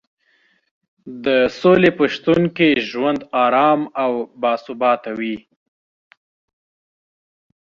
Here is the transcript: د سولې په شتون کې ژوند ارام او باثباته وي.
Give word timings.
د 1.25 1.27
سولې 1.59 1.91
په 1.97 2.05
شتون 2.13 2.41
کې 2.55 2.69
ژوند 2.89 3.19
ارام 3.45 3.81
او 4.03 4.11
باثباته 4.41 5.11
وي. 5.19 5.35